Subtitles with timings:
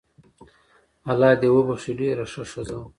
[1.11, 2.87] الله دي وبخښي ډیره شه ښځه وو